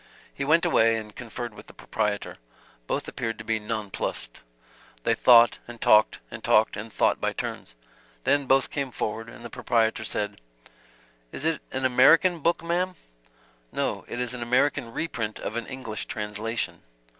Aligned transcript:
He 0.33 0.43
went 0.43 0.65
away 0.65 0.95
and 0.97 1.15
conferred 1.15 1.53
with 1.53 1.67
the 1.67 1.75
proprietor. 1.75 2.37
Both 2.87 3.07
appeared 3.07 3.37
to 3.37 3.43
be 3.43 3.59
non 3.59 3.91
plussed. 3.91 4.41
They 5.03 5.13
thought 5.13 5.59
and 5.67 5.79
talked, 5.79 6.17
and 6.31 6.43
talked 6.43 6.75
and 6.75 6.91
thought 6.91 7.21
by 7.21 7.33
turns. 7.33 7.75
Then 8.23 8.47
both 8.47 8.71
came 8.71 8.89
forward 8.89 9.29
and 9.29 9.45
the 9.45 9.51
proprietor 9.51 10.03
said: 10.03 10.41
"Is 11.31 11.45
it 11.45 11.61
an 11.71 11.85
American 11.85 12.39
book, 12.39 12.63
ma'm?" 12.63 12.95
"No, 13.71 14.03
it 14.07 14.19
is 14.19 14.33
an 14.33 14.41
American 14.41 14.91
reprint 14.91 15.37
of 15.37 15.55
an 15.55 15.67
English 15.67 16.07
translation." 16.07 16.81